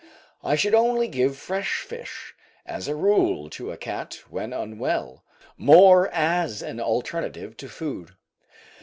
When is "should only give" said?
0.55-1.37